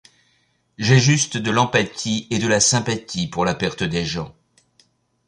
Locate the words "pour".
3.27-3.45